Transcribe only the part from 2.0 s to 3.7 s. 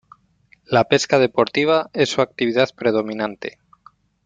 su actividad predominante.